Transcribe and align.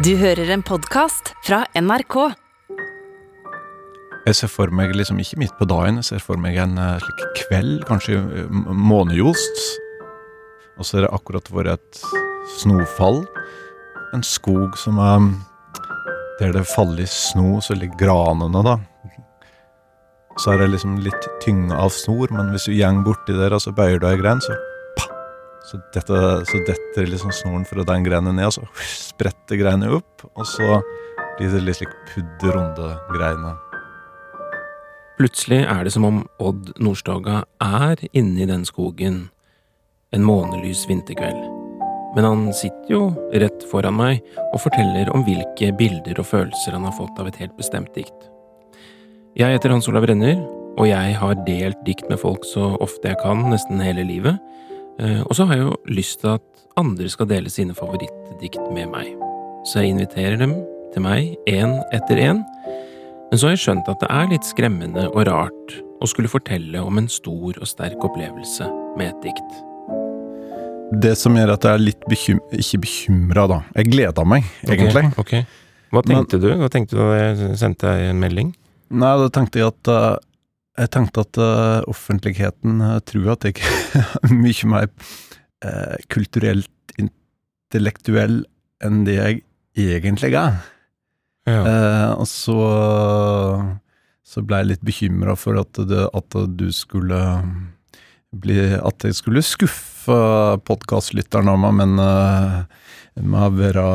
Du 0.00 0.14
hører 0.16 0.48
en 0.48 0.62
podkast 0.64 1.34
fra 1.44 1.58
NRK. 1.76 2.14
Jeg 4.24 4.36
ser 4.38 4.48
for 4.48 4.72
meg 4.72 4.94
liksom 4.96 5.18
ikke 5.20 5.36
midt 5.42 5.58
på 5.58 5.66
dagen, 5.68 5.98
jeg 6.00 6.06
ser 6.08 6.22
for 6.24 6.40
meg 6.40 6.56
en 6.62 6.78
eh, 6.80 7.02
slik 7.04 7.26
kveld, 7.42 7.82
kanskje 7.84 8.16
eh, 8.16 8.54
månejost. 8.70 9.60
Og 10.80 10.88
så 10.88 10.96
er 10.96 11.04
det 11.04 11.12
akkurat 11.18 11.52
vært 11.52 11.74
et 11.74 12.00
snøfall. 12.62 13.26
En 14.16 14.24
skog 14.24 14.80
som 14.80 15.02
er 15.04 15.28
Der 16.40 16.56
det 16.56 16.64
faller 16.72 17.04
sno, 17.04 17.60
så 17.60 17.76
ligger 17.76 18.00
granene, 18.00 18.64
da. 18.64 18.78
Så 20.40 20.54
er 20.54 20.62
det 20.62 20.70
liksom 20.72 20.96
litt 21.04 21.28
tynga 21.44 21.76
av 21.76 21.92
snor, 21.92 22.32
men 22.32 22.54
hvis 22.54 22.70
du 22.70 22.72
går 22.72 23.04
borti 23.04 23.36
der, 23.36 23.52
og 23.52 23.60
så 23.60 23.76
bøyer 23.76 24.00
du 24.00 24.08
ei 24.08 24.16
gren, 24.16 24.40
så! 24.40 24.56
Så 25.68 25.80
detter, 25.94 26.44
så 26.48 26.60
detter 26.66 27.08
liksom 27.08 27.32
snoren 27.36 27.66
fra 27.68 27.84
den 27.84 28.06
greiene 28.06 28.32
ned, 28.32 28.48
og 28.48 28.56
så 28.56 28.64
spretter 28.80 29.60
greiene 29.60 29.90
opp, 29.98 30.24
og 30.32 30.46
så 30.48 30.80
blir 31.36 31.52
det 31.52 31.60
litt 31.66 31.80
slik 31.80 31.92
pudderrunde 32.12 32.94
greiene. 33.12 33.52
Plutselig 35.20 35.66
er 35.68 35.84
det 35.84 35.92
som 35.92 36.06
om 36.08 36.22
Odd 36.40 36.72
Nordstoga 36.80 37.42
er 37.60 38.00
inne 38.16 38.40
i 38.40 38.48
den 38.48 38.64
skogen 38.64 39.26
en 40.16 40.24
månelys 40.24 40.86
vinterkveld. 40.88 41.42
Men 42.16 42.26
han 42.26 42.46
sitter 42.56 42.94
jo 42.94 43.02
rett 43.42 43.66
foran 43.70 43.98
meg 43.98 44.24
og 44.50 44.62
forteller 44.64 45.12
om 45.14 45.22
hvilke 45.26 45.70
bilder 45.78 46.18
og 46.18 46.26
følelser 46.26 46.74
han 46.74 46.88
har 46.88 46.96
fått 46.96 47.20
av 47.20 47.28
et 47.30 47.38
helt 47.38 47.54
bestemt 47.58 47.92
dikt. 47.94 48.16
Jeg 49.38 49.54
heter 49.54 49.70
Hans 49.70 49.86
Olav 49.92 50.08
Renner, 50.10 50.40
og 50.80 50.88
jeg 50.88 51.14
har 51.20 51.38
delt 51.46 51.84
dikt 51.86 52.08
med 52.10 52.18
folk 52.18 52.42
så 52.48 52.72
ofte 52.82 53.12
jeg 53.12 53.20
kan, 53.22 53.44
nesten 53.52 53.82
hele 53.84 54.02
livet. 54.08 54.40
Eh, 54.98 55.20
Og 55.28 55.34
så 55.36 55.46
har 55.46 55.56
jeg 55.56 55.64
jo 55.68 55.76
lyst 55.86 56.20
til 56.20 56.34
at 56.34 56.42
andre 56.76 57.08
skal 57.08 57.26
dele 57.30 57.50
sine 57.52 57.74
favorittdikt 57.74 58.60
med 58.74 58.90
meg. 58.90 59.14
Så 59.64 59.80
jeg 59.82 59.90
inviterer 59.94 60.38
dem 60.40 60.54
til 60.94 61.02
meg 61.02 61.36
én 61.48 61.78
etter 61.92 62.16
én. 62.18 62.42
Men 63.30 63.38
så 63.38 63.46
har 63.46 63.54
jeg 63.54 63.62
skjønt 63.62 63.88
at 63.88 64.00
det 64.02 64.08
er 64.10 64.26
litt 64.32 64.44
skremmende 64.48 65.06
og 65.12 65.26
rart 65.28 65.74
å 66.02 66.08
skulle 66.08 66.28
fortelle 66.32 66.80
om 66.82 66.98
en 66.98 67.08
stor 67.08 67.58
og 67.60 67.68
sterk 67.68 68.02
opplevelse 68.02 68.66
med 68.98 69.12
et 69.12 69.20
dikt. 69.28 69.58
Det 71.00 71.12
som 71.18 71.36
gjør 71.38 71.52
at 71.54 71.62
jeg 71.62 71.76
er 71.76 71.84
litt 71.84 72.06
bekym 72.10 72.40
ikke 72.50 72.80
bekymra, 72.82 73.44
da. 73.46 73.60
Jeg 73.76 73.92
gleder 73.92 74.26
meg, 74.26 74.48
egentlig. 74.66 75.04
Ok, 75.20 75.34
Hva 75.94 76.02
tenkte 76.02 76.40
du? 76.42 76.48
Hva 76.58 76.70
tenkte 76.72 76.96
du 76.96 77.02
da 77.04 77.18
jeg 77.20 77.58
sendte 77.60 77.86
deg 77.86 78.08
en 78.10 78.18
melding? 78.24 78.50
Nei, 78.90 79.12
da 79.20 79.28
tenkte 79.30 79.60
jeg 79.60 79.70
at 79.70 79.90
eh, 79.94 80.16
Jeg 80.78 80.92
tenkte 80.94 81.24
at 81.24 81.38
uh, 81.40 81.82
offentligheten 81.90 82.82
uh, 82.84 82.98
tror 83.02 83.34
at 83.34 83.48
jeg 83.48 83.58
er 83.60 84.34
mye 84.44 84.70
mer 84.70 84.86
uh, 85.66 85.96
kulturelt 86.12 86.94
intellektuell 87.00 88.42
enn 88.84 89.02
det 89.06 89.16
jeg 89.18 89.42
egentlig 89.80 90.34
er. 90.38 90.60
Ja. 91.48 91.62
Og 92.20 92.26
så 92.28 92.56
så 94.30 94.42
ble 94.46 94.60
jeg 94.60 94.68
litt 94.68 94.82
bekymra 94.86 95.34
for 95.34 95.58
at, 95.58 95.80
det, 95.90 96.04
at 96.14 96.36
du 96.54 96.68
skulle 96.74 97.18
bli 98.30 98.58
At 98.76 99.02
jeg 99.02 99.16
skulle 99.18 99.42
skuffe 99.42 100.18
podkastlytteren 100.68 101.50
av 101.50 101.58
meg, 101.64 101.80
men 101.80 101.96
med 101.98 103.40
å 103.40 103.50
være 103.56 103.86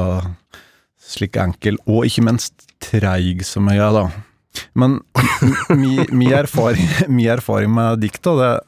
slik 0.99 1.39
enkel, 1.39 1.77
og 1.87 2.09
ikke 2.09 2.25
minst 2.27 2.65
treig 2.83 3.45
som 3.47 3.69
jeg 3.71 3.79
er, 3.79 3.95
da. 3.95 4.09
Men 4.73 4.99
min 5.69 6.05
mi, 6.11 6.29
erfaring, 6.33 6.87
mi 7.15 7.27
erfaring 7.31 7.73
med 7.73 8.01
dikt, 8.03 8.25
og 8.31 8.41
det 8.41 8.53
er 8.53 8.63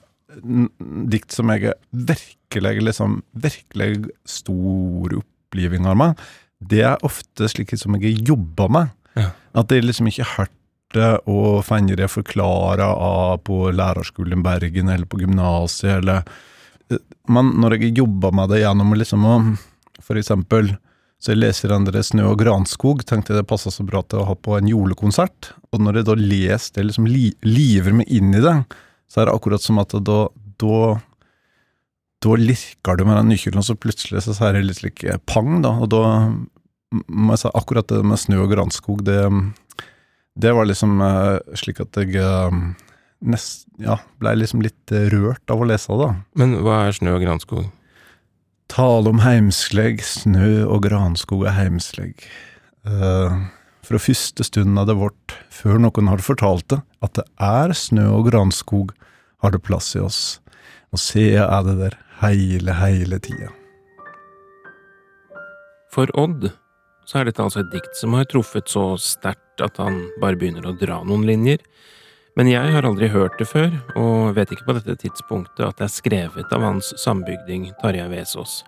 dikt 1.12 1.34
som 1.34 1.50
jeg 1.54 1.72
er 1.72 1.80
virkelig, 1.92 2.84
liksom, 2.90 3.22
virkelig 3.34 3.92
stor 4.28 5.18
oppliving 5.18 5.88
av 5.90 5.98
meg, 6.00 6.28
det 6.58 6.84
er 6.90 7.06
ofte 7.06 7.50
slike 7.52 7.78
som 7.80 7.98
jeg 8.00 8.22
jobber 8.28 8.72
med. 8.74 8.94
Ja. 9.18 9.32
At 9.58 9.70
det 9.72 9.84
liksom 9.86 10.10
ikke 10.10 10.28
hørte 10.36 11.08
og 11.28 11.66
finner 11.68 12.00
det 12.00 12.10
forklara 12.12 12.88
av 12.94 13.42
på 13.46 13.68
lærerskolen 13.76 14.44
Bergen 14.46 14.90
eller 14.94 15.10
på 15.10 15.20
gymnaset 15.20 15.98
eller 15.98 16.24
Men 17.28 17.50
når 17.60 17.76
jeg 17.76 17.98
jobber 17.98 18.32
med 18.32 18.48
det 18.54 18.62
gjennom 18.62 18.94
liksom 18.96 19.26
å 19.28 19.34
For 20.00 20.16
eksempel 20.16 20.70
så 21.18 21.34
jeg 21.34 21.42
leser 21.42 21.72
den 21.74 22.04
Snø 22.06 22.28
og 22.30 22.40
granskog, 22.40 23.02
tenkte 23.06 23.34
jeg 23.34 23.42
det 23.42 23.50
passa 23.50 23.72
så 23.74 23.86
bra 23.88 24.04
til 24.06 24.22
å 24.22 24.28
ha 24.30 24.36
på 24.38 24.58
en 24.58 24.68
julekonsert. 24.70 25.54
Og 25.74 25.82
når 25.82 26.02
jeg 26.02 26.10
da 26.10 26.16
leser 26.20 26.76
det, 26.76 26.90
liksom 26.92 27.08
li, 27.10 27.32
liver 27.42 27.96
meg 27.98 28.12
inn 28.14 28.36
i 28.38 28.44
det, 28.44 28.54
så 29.10 29.22
er 29.22 29.30
det 29.30 29.34
akkurat 29.34 29.64
som 29.64 29.82
at 29.82 29.96
da 30.06 30.28
da, 30.58 30.98
da 32.24 32.36
lirker 32.40 32.98
du 32.98 33.06
med 33.06 33.18
den 33.20 33.32
nykylden, 33.34 33.62
og 33.62 33.68
så 33.68 33.78
plutselig 33.78 34.24
så 34.26 34.36
er 34.48 34.58
det 34.58 34.66
litt 34.66 34.82
slik 34.82 35.06
eh, 35.06 35.22
pang, 35.30 35.60
da. 35.66 35.76
Og 35.84 35.92
da 35.94 36.04
må 36.92 37.36
jeg 37.36 37.44
si 37.44 37.54
akkurat 37.60 37.90
det 37.92 38.04
med 38.08 38.22
snø 38.22 38.42
og 38.46 38.52
granskog, 38.54 39.04
det, 39.08 39.22
det 40.40 40.54
var 40.58 40.70
liksom 40.70 41.02
eh, 41.04 41.58
slik 41.60 41.82
at 41.84 42.02
jeg 42.02 42.18
eh, 42.22 42.62
nest, 43.28 43.68
ja, 43.82 44.00
ble 44.22 44.36
liksom 44.40 44.64
litt 44.66 44.98
rørt 45.14 45.54
av 45.54 45.62
å 45.62 45.70
lese 45.70 46.00
det. 46.02 46.12
Men 46.40 46.58
hva 46.66 46.86
er 46.86 46.98
snø 46.98 47.18
og 47.18 47.26
granskog? 47.26 47.68
Tale 48.68 49.10
om 49.10 49.22
heimsleg, 49.24 50.02
snø 50.04 50.66
og 50.68 50.84
granskog 50.84 51.46
er 51.48 51.56
heimsleg. 51.56 52.26
Uh, 52.88 53.48
fra 53.88 54.00
første 54.02 54.44
stund 54.44 54.80
av 54.80 54.90
det 54.90 54.98
vårt, 55.00 55.36
før 55.54 55.80
noen 55.80 56.12
har 56.12 56.24
fortalt 56.24 56.68
det, 56.74 56.82
at 57.04 57.16
det 57.16 57.24
er 57.40 57.74
snø 57.78 58.10
og 58.18 58.28
granskog, 58.28 58.92
har 59.44 59.54
det 59.54 59.64
plass 59.64 59.94
i 59.96 60.04
oss. 60.04 60.22
Og 60.92 61.00
se 61.00 61.30
er 61.40 61.64
det 61.68 61.78
der 61.80 61.96
heile, 62.20 62.76
heile 62.76 63.20
tida. 63.24 63.54
For 65.94 66.12
Odd 66.20 66.50
så 67.08 67.22
er 67.22 67.30
dette 67.30 67.44
altså 67.44 67.64
et 67.64 67.72
dikt 67.72 67.96
som 67.96 68.18
har 68.18 68.28
truffet 68.28 68.68
så 68.70 68.90
sterkt 69.00 69.64
at 69.64 69.80
han 69.80 70.02
bare 70.22 70.38
begynner 70.40 70.68
å 70.68 70.76
dra 70.76 71.00
noen 71.08 71.24
linjer. 71.30 71.62
Men 72.38 72.52
jeg 72.52 72.70
har 72.70 72.86
aldri 72.86 73.08
hørt 73.10 73.40
det 73.40 73.48
før, 73.50 73.72
og 73.98 74.36
vet 74.38 74.52
ikke 74.54 74.68
på 74.68 74.76
dette 74.78 74.94
tidspunktet 75.02 75.64
at 75.66 75.80
det 75.80 75.88
er 75.88 75.94
skrevet 75.96 76.52
av 76.54 76.62
hans 76.62 76.92
sambygding 77.02 77.72
Tarjei 77.82 78.06
Vesaas. 78.12 78.60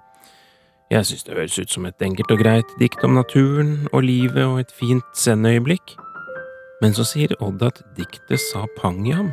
Jeg 0.89 1.05
synes 1.05 1.27
det 1.27 1.35
høres 1.37 1.57
ut 1.61 1.69
som 1.69 1.85
et 1.85 2.01
enkelt 2.01 2.31
og 2.33 2.41
greit 2.41 2.71
dikt 2.81 3.03
om 3.05 3.13
naturen 3.13 3.75
og 3.93 4.07
livet 4.07 4.41
og 4.41 4.63
et 4.63 4.73
fint 4.73 5.05
zen-øyeblikk. 5.13 5.93
Men 6.81 6.97
så 6.97 7.05
sier 7.05 7.35
Odd 7.45 7.61
at 7.67 7.83
diktet 7.93 8.41
sa 8.41 8.63
pang 8.79 9.03
i 9.05 9.13
ham. 9.13 9.29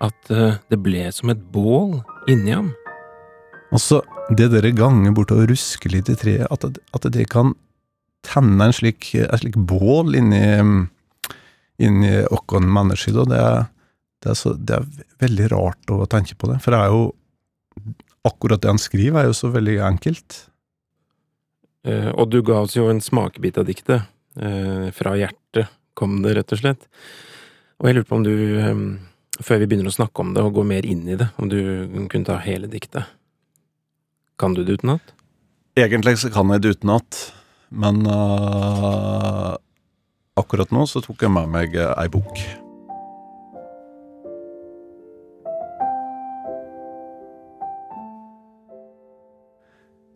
At 0.00 0.32
eh, 0.32 0.56
det 0.72 0.78
ble 0.80 1.04
som 1.12 1.34
et 1.34 1.42
bål 1.52 1.98
inni 2.32 2.54
ham. 2.56 2.72
Altså, 3.68 4.00
det 4.32 4.48
dere 4.54 4.72
ganger 4.72 5.12
bort 5.12 5.34
og 5.34 5.44
rusker 5.52 5.92
litt 5.92 6.08
i 6.08 6.16
treet, 6.16 6.48
at, 6.48 6.64
at 6.96 7.12
det 7.12 7.28
kan 7.32 7.52
tenne 8.24 8.64
en 8.64 8.72
slik, 8.72 9.10
en 9.18 9.44
slik 9.44 9.60
bål 9.60 10.16
inni, 10.16 10.40
inni 11.82 12.12
vår 12.30 12.62
mennesker, 12.66 13.18
Og 13.22 13.28
det, 13.32 13.38
er- 13.40 13.66
det, 14.22 14.30
er 14.30 14.38
så, 14.38 14.54
det 14.56 14.76
er 14.78 14.86
veldig 15.22 15.50
rart 15.52 15.90
å 15.90 16.06
tenke 16.06 16.34
på 16.38 16.48
det. 16.50 16.60
For 16.62 16.70
det 16.74 16.80
er 16.80 16.94
jo 16.94 17.02
akkurat 18.28 18.62
det 18.62 18.70
han 18.70 18.78
skriver, 18.78 19.20
er 19.24 19.30
jo 19.30 19.36
så 19.36 19.50
veldig 19.50 19.78
enkelt. 19.82 20.36
Eh, 21.84 22.10
og 22.14 22.28
du 22.30 22.40
ga 22.46 22.60
oss 22.62 22.76
jo 22.78 22.88
en 22.92 23.00
smakebit 23.02 23.58
av 23.58 23.66
diktet. 23.66 24.04
Eh, 24.38 24.90
fra 24.94 25.16
hjertet 25.18 25.66
kom 25.98 26.20
det, 26.22 26.36
rett 26.38 26.52
og 26.54 26.60
slett. 26.62 26.86
Og 27.82 27.88
jeg 27.90 27.96
lurer 27.98 28.06
på 28.08 28.16
om 28.20 28.22
du, 28.22 28.34
eh, 28.62 28.84
før 29.42 29.58
vi 29.58 29.66
begynner 29.72 29.90
å 29.90 29.96
snakke 29.96 30.22
om 30.22 30.30
det 30.36 30.44
og 30.46 30.54
gå 30.54 30.62
mer 30.64 30.86
inn 30.86 31.02
i 31.10 31.16
det, 31.18 31.30
om 31.42 31.48
du 31.50 31.58
kunne 32.08 32.24
ta 32.28 32.36
hele 32.38 32.70
diktet. 32.70 33.04
Kan 34.38 34.54
du 34.54 34.62
det 34.64 34.78
utenat? 34.78 35.02
Egentlig 35.76 36.18
så 36.22 36.30
kan 36.32 36.48
jeg 36.52 36.62
det 36.62 36.76
utenat, 36.78 37.18
men 37.72 38.06
øh, 38.06 39.56
akkurat 40.40 40.70
nå 40.72 40.86
så 40.88 41.02
tok 41.04 41.24
jeg 41.24 41.32
med 41.32 41.50
meg 41.52 41.74
øh, 41.76 41.92
ei 42.00 42.08
bok. 42.12 42.42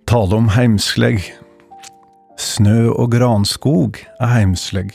Tale 0.07 0.39
om 0.39 0.49
heimsleg. 0.55 1.21
Snø 2.39 2.93
og 2.93 3.11
granskog 3.13 3.99
er 4.21 4.33
heimsleg. 4.33 4.93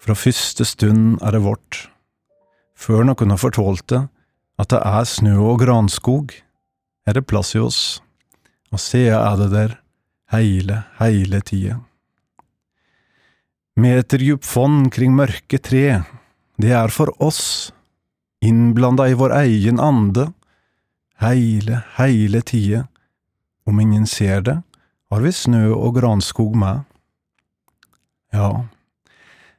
Fra 0.00 0.14
første 0.14 0.64
stund 0.64 1.18
er 1.24 1.34
det 1.34 1.42
vårt. 1.44 1.86
Før 2.76 3.04
noen 3.08 3.32
har 3.32 3.40
fortalt 3.40 3.88
det, 3.90 4.02
at 4.60 4.70
det 4.72 4.80
er 4.84 5.08
snø 5.08 5.34
og 5.50 5.60
granskog, 5.64 6.32
er 7.06 7.16
det 7.16 7.26
plass 7.28 7.54
i 7.56 7.60
oss 7.62 7.80
og 8.74 8.80
se 8.82 9.06
er 9.08 9.36
det 9.40 9.50
der, 9.52 9.76
heile, 10.34 10.82
heile 10.98 11.40
tida. 11.40 11.78
Meterdjup 13.76 14.44
fond 14.44 14.88
kring 14.92 15.12
mørke 15.16 15.58
tre, 15.60 16.02
det 16.56 16.72
er 16.72 16.92
for 16.92 17.12
oss, 17.22 17.72
innblanda 18.40 19.08
i 19.10 19.16
vår 19.18 19.34
egen 19.42 19.80
ande, 19.82 20.30
heile, 21.22 21.82
heile 21.98 22.42
tide, 22.42 22.86
Om 23.66 23.80
ingen 23.80 24.04
ser 24.06 24.44
det, 24.46 24.60
har 25.10 25.20
vi 25.24 25.30
snø 25.34 25.72
og 25.74 25.96
granskog 25.96 26.52
med. 26.54 26.84
Ja, 28.30 28.62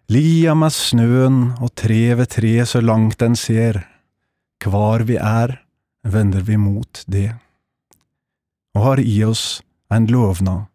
lia 0.08 0.54
med 0.56 0.72
snøen 0.72 1.42
og 1.60 1.74
tre 1.76 2.16
ved 2.16 2.32
tre 2.32 2.54
så 2.64 2.80
langt 2.80 3.20
den 3.20 3.36
ser, 3.36 3.82
kvar 4.64 5.04
vi 5.04 5.20
er, 5.20 5.58
vender 6.08 6.48
vi 6.48 6.56
mot 6.56 7.04
det 7.12 7.34
og 8.78 8.84
har 8.84 9.00
i 9.02 9.24
oss 9.26 9.64
en 9.94 10.06
lovnad 10.12 10.68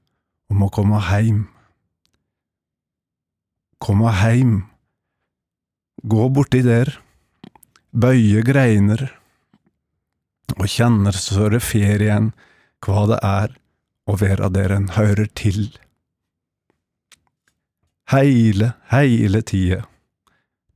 om 0.50 0.62
å 0.67 0.71
komme 0.75 0.99
heim. 1.06 1.44
Komme 3.82 4.12
heim. 4.14 4.69
Gå 6.06 6.29
borti 6.31 6.61
der, 6.62 6.93
bøye 7.90 8.44
greiner, 8.46 9.08
og 10.55 10.69
kjenner 10.70 11.17
så 11.19 11.49
det 11.50 11.64
ferien 11.67 12.31
hva 12.87 13.02
det 13.11 13.19
er 13.26 13.56
å 14.06 14.17
være 14.23 14.52
der 14.55 14.76
en 14.76 14.88
hører 14.94 15.26
til. 15.38 15.64
Heile, 18.14 18.75
heile 18.94 19.43
tida, 19.50 19.82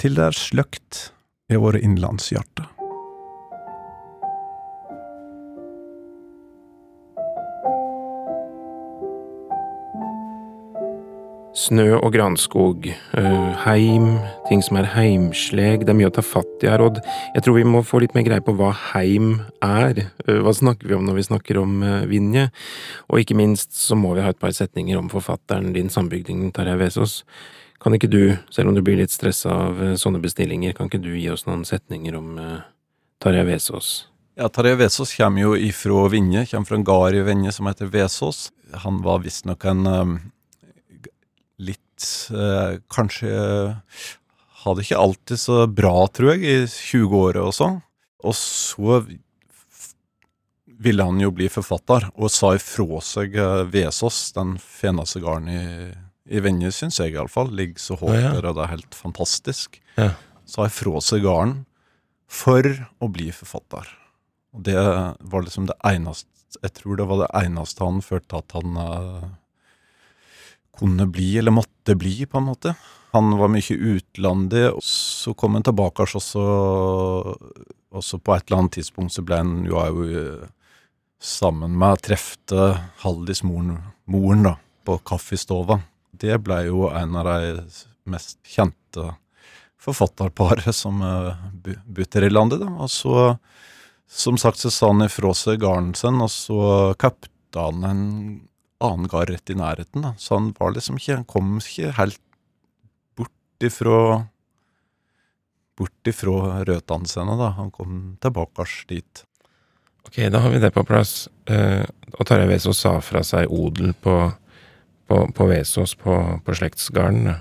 til 0.03 0.19
det 0.19 0.27
er 0.27 0.41
sløkt 0.43 1.03
i 1.47 1.63
våre 1.63 1.83
innlandshjarter. 1.87 2.76
Snø 11.57 11.95
og 11.97 12.11
granskog, 12.13 12.85
eh, 12.87 13.53
heim, 13.63 14.19
ting 14.45 14.61
som 14.61 14.77
er 14.77 14.91
heimsleg, 14.93 15.87
det 15.87 15.89
er 15.89 15.97
mye 15.97 16.11
å 16.11 16.13
ta 16.13 16.21
fatt 16.21 16.61
i 16.61 16.69
her, 16.69 16.83
Odd. 16.85 17.01
Jeg 17.33 17.47
tror 17.47 17.57
vi 17.57 17.65
må 17.65 17.81
få 17.81 18.03
litt 18.03 18.13
mer 18.15 18.27
greie 18.27 18.45
på 18.45 18.53
hva 18.59 18.75
heim 18.93 19.41
er. 19.65 20.11
Eh, 20.29 20.43
hva 20.45 20.53
snakker 20.53 20.87
vi 20.87 20.95
om 20.95 21.07
når 21.07 21.17
vi 21.17 21.25
snakker 21.25 21.57
om 21.57 21.81
uh, 21.83 22.05
Vinje? 22.05 22.51
Og 23.09 23.23
ikke 23.23 23.39
minst 23.41 23.73
så 23.73 23.97
må 23.97 24.13
vi 24.15 24.21
ha 24.21 24.35
et 24.35 24.39
par 24.39 24.53
setninger 24.53 25.01
om 25.01 25.09
forfatteren 25.09 25.73
din, 25.73 25.89
sambygdingen 25.89 26.53
Tarjei 26.53 26.77
Vesaas. 26.77 27.23
Kan 27.81 27.97
ikke 27.97 28.13
du, 28.13 28.37
selv 28.53 28.69
om 28.69 28.77
du 28.77 28.85
blir 28.85 29.01
litt 29.01 29.17
stressa 29.17 29.49
av 29.49 29.81
sånne 29.97 30.21
bestillinger, 30.21 30.77
kan 30.77 30.93
ikke 30.93 31.01
du 31.01 31.15
gi 31.17 31.31
oss 31.33 31.49
noen 31.49 31.65
setninger 31.65 32.21
om 32.21 32.37
Tarjei 33.19 33.49
Vesaas? 33.49 34.11
Ja, 34.37 34.53
Tarjei 34.53 34.77
Vesaas 34.77 35.17
kommer 35.17 35.41
jo 35.41 35.57
ifra 35.57 36.05
Vinje, 36.13 36.45
kommer 36.53 36.69
fra 36.69 36.77
en 36.77 36.85
gard 36.85 37.17
i 37.17 37.25
Vinje 37.25 37.57
som 37.57 37.73
heter 37.73 37.89
Vesaas. 37.89 38.51
Han 38.85 39.01
var 39.01 39.25
visstnok 39.25 39.65
en 39.65 39.87
litt 41.63 42.07
eh, 42.35 42.79
Kanskje 42.93 43.31
hadde 44.67 44.83
ikke 44.83 44.99
alltid 44.99 45.41
så 45.41 45.61
bra, 45.71 45.95
tror 46.13 46.35
jeg, 46.35 46.43
i 46.43 46.57
20-åra 46.67 47.45
og 47.47 47.55
sånn. 47.57 47.79
Og 48.27 48.35
så 48.37 48.99
ville 50.77 51.05
han 51.07 51.21
jo 51.23 51.31
bli 51.33 51.49
forfatter, 51.51 52.09
og 52.19 52.33
sa 52.33 52.53
ifra 52.57 53.01
seg 53.05 53.37
eh, 53.41 53.63
Vesaas, 53.73 54.19
den 54.37 54.57
feneste 54.61 55.23
garden 55.25 55.49
i, 55.53 55.63
i 56.29 56.43
Venje, 56.45 56.73
syns 56.75 57.01
jeg 57.01 57.15
iallfall. 57.15 57.53
Ligger 57.57 57.81
så 57.81 57.99
Ja, 58.11 58.19
ja. 58.27 58.33
der, 58.37 58.51
og 58.51 58.59
det 58.59 58.67
er 58.67 58.75
helt 58.75 58.99
fantastisk. 58.99 59.81
Ja. 59.97 60.11
Sa 60.47 60.67
ifra 60.69 61.01
seg 61.03 61.25
garden 61.25 61.63
for 62.27 62.67
å 63.01 63.09
bli 63.13 63.31
forfatter. 63.35 63.89
Og 64.57 64.65
det 64.67 64.77
var 64.77 65.45
liksom 65.47 65.69
det 65.69 65.77
eneste 65.85 66.29
Jeg 66.63 66.73
tror 66.79 66.97
det 66.97 67.05
var 67.11 67.19
det 67.21 67.33
eneste 67.45 67.85
han 67.85 67.99
følte 68.03 68.39
at 68.41 68.55
han 68.57 68.79
eh, 68.81 69.25
kunne 70.79 71.07
bli, 71.11 71.37
eller 71.41 71.55
måtte 71.55 71.97
bli, 71.99 72.27
på 72.27 72.39
en 72.41 72.49
måte. 72.51 72.75
Han 73.17 73.33
var 73.39 73.49
mye 73.53 73.77
utlandet, 73.77 74.71
og 74.77 74.85
så 74.85 75.33
kom 75.39 75.57
han 75.57 75.65
tilbake, 75.67 76.05
og 76.05 76.23
så, 76.23 76.45
og 77.97 78.05
så 78.05 78.21
på 78.21 78.35
et 78.35 78.47
eller 78.47 78.63
annet 78.63 78.79
tidspunkt 78.79 79.15
så 79.15 79.25
ble 79.25 79.41
han 79.41 79.59
jo 79.69 79.81
òg 79.81 80.03
sammen 81.23 81.77
med 81.81 82.03
trefte 82.05 82.73
Haldis 83.03 83.43
moren, 83.47 83.79
moren 84.05 84.45
da, 84.51 84.57
på 84.85 84.99
kaffestova. 85.09 85.81
Det 86.13 86.37
ble 86.45 86.67
jo 86.69 86.91
en 86.93 87.17
av 87.17 87.31
de 87.31 87.63
mest 88.11 88.39
kjente 88.47 89.15
forfatterparet 89.87 90.75
som 90.75 91.01
uh, 91.03 91.37
butter 91.87 92.27
i 92.27 92.33
landet, 92.33 92.63
da. 92.63 92.71
Og 92.83 92.91
så, 92.91 93.37
som 94.11 94.39
sagt, 94.41 94.61
så 94.61 94.73
sa 94.73 94.91
han 94.93 95.07
ifra 95.07 95.33
seg 95.37 95.63
garden 95.63 95.95
sin, 95.99 96.21
og 96.23 96.33
så 96.33 96.61
kapte 97.01 97.33
han 97.57 97.87
en 97.87 98.05
annen 98.85 99.11
gard 99.11 99.31
rett 99.33 99.53
i 99.53 99.57
nærheten, 99.59 100.05
da. 100.05 100.15
Så 100.19 100.37
han 100.37 100.53
var 100.59 100.75
liksom 100.75 100.99
ikke 101.01 101.21
Han 101.21 101.29
kom 101.29 101.57
ikke 101.61 101.93
helt 101.97 102.21
bort 103.17 103.65
ifra 103.65 104.27
Bort 105.77 106.09
ifra 106.09 106.65
røtene 106.65 107.09
sine, 107.09 107.37
da. 107.37 107.51
Han 107.59 107.71
kom 107.71 108.17
tilbake 108.21 108.65
dit. 108.89 109.25
Ok, 110.07 110.23
da 110.33 110.41
har 110.41 110.51
vi 110.55 110.61
det 110.63 110.71
på 110.73 110.85
plass. 110.89 111.29
Eh, 111.51 111.85
og 112.17 112.25
Tarjei 112.25 112.49
Vesaas 112.49 112.81
sa 112.81 112.95
fra 113.05 113.21
seg 113.27 113.51
odel 113.53 113.93
på, 114.01 114.15
på, 115.05 115.19
på 115.37 115.49
Vesaas 115.51 115.93
på, 116.01 116.15
på 116.47 116.57
slektsgarden, 116.57 117.29
da. 117.29 117.37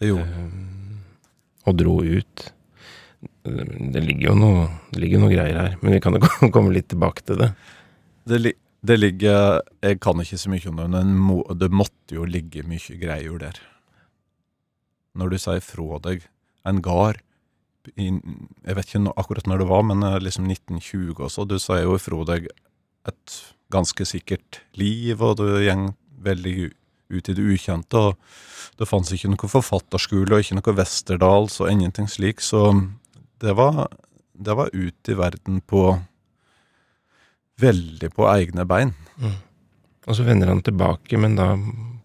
Det 0.00 0.08
gjorde 0.08 0.32
han. 0.32 0.48
Eh, 0.48 1.68
og 1.68 1.76
dro 1.76 1.98
ut. 2.00 2.46
Det 3.44 4.00
ligger 4.00 4.30
jo 4.30 4.36
noe, 4.38 4.64
det 4.94 5.02
ligger 5.02 5.20
noe 5.20 5.32
greier 5.32 5.58
her, 5.58 5.76
men 5.82 5.96
vi 5.96 6.00
kan 6.00 6.16
jo 6.16 6.50
komme 6.54 6.72
litt 6.72 6.88
tilbake 6.92 7.24
til 7.28 7.40
det. 7.42 7.50
Det, 8.28 8.54
det 8.80 8.96
ligger 8.96 9.60
Jeg 9.82 10.00
kan 10.00 10.20
ikke 10.20 10.38
så 10.40 10.50
mye 10.50 10.68
om 10.70 10.78
det, 10.80 10.88
men 10.88 11.58
det 11.58 11.70
måtte 11.72 12.16
jo 12.16 12.24
ligge 12.24 12.64
mye 12.64 12.96
greier 13.00 13.38
der. 13.38 13.58
Når 15.14 15.30
du 15.30 15.38
sier 15.38 15.60
fra 15.64 15.98
deg 16.06 16.24
en 16.68 16.80
gard 16.84 17.20
Jeg 17.96 18.76
vet 18.76 18.86
ikke 18.86 19.12
akkurat 19.16 19.46
når 19.48 19.62
det 19.62 19.68
var, 19.70 19.82
men 19.88 20.02
eh, 20.04 20.18
liksom 20.20 20.44
1920 20.46 21.16
også. 21.16 21.46
Du 21.48 21.58
sier 21.58 21.86
jo 21.86 21.96
fra 21.98 22.24
deg 22.28 22.50
et 23.08 23.38
ganske 23.72 24.04
sikkert 24.04 24.60
liv, 24.76 25.22
og 25.22 25.38
du 25.40 25.46
går 25.48 25.94
veldig 26.20 26.70
ut 27.10 27.28
i 27.28 27.34
det 27.34 27.46
ukjente. 27.54 27.96
og 27.96 28.76
Det 28.78 28.88
fantes 28.88 29.16
ikke 29.16 29.32
noe 29.32 29.50
forfatterskole 29.50 30.36
og 30.36 30.44
ikke 30.44 30.58
noe 30.60 30.76
Westerdals 30.76 31.60
og 31.60 31.70
ingenting 31.72 32.08
slik, 32.08 32.44
så 32.44 32.68
det 33.40 33.56
var, 33.56 33.88
det 34.34 34.56
var 34.56 34.72
ut 34.76 35.08
i 35.08 35.16
verden 35.16 35.60
på 35.64 35.96
Veldig 37.60 38.10
på 38.16 38.26
egne 38.30 38.66
bein. 38.68 38.94
Og 40.08 40.16
så 40.16 40.24
vender 40.26 40.50
han 40.50 40.62
tilbake, 40.64 41.18
men 41.20 41.36
da 41.38 41.52